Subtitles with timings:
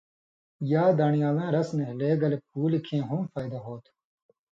[0.71, 3.91] یا دان٘ڑیالاں رس نھیلہ گلے پُولیۡ کھیں ہُم فائده ہوتُھو۔